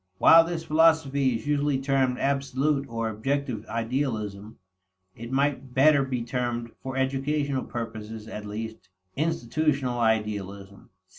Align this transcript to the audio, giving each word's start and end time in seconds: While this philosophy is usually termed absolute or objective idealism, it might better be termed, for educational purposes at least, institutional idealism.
While 0.17 0.45
this 0.45 0.63
philosophy 0.63 1.35
is 1.35 1.45
usually 1.45 1.77
termed 1.77 2.17
absolute 2.17 2.87
or 2.89 3.07
objective 3.07 3.67
idealism, 3.67 4.57
it 5.15 5.31
might 5.31 5.75
better 5.75 6.03
be 6.03 6.23
termed, 6.23 6.71
for 6.81 6.97
educational 6.97 7.65
purposes 7.65 8.27
at 8.27 8.47
least, 8.47 8.89
institutional 9.15 9.99
idealism. 9.99 10.89